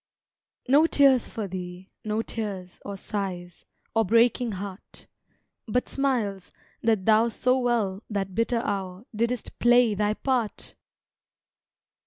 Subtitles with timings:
[0.67, 5.05] No tears for thee, no tears, or sighs, Or breaking heart
[5.67, 10.73] But smiles, that thou so well that bitter hour Didst play thy part!